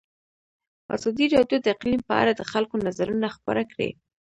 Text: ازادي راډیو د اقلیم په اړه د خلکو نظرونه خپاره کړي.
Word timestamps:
ازادي 0.95 1.25
راډیو 1.35 1.57
د 1.61 1.65
اقلیم 1.75 2.01
په 2.09 2.13
اړه 2.21 2.31
د 2.35 2.41
خلکو 2.51 2.75
نظرونه 2.87 3.27
خپاره 3.35 3.63
کړي. 3.71 3.89